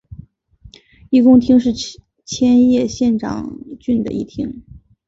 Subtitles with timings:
[1.11, 1.71] 一宫町是
[2.25, 4.63] 千叶县长生郡的一町。